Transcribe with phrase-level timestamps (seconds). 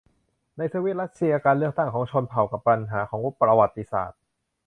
[0.57, 4.19] ในโซเวียตรัสเซีย: การเลือกตั้งของชนเผ่า กับ ปัญหาของประวัติศาสตร์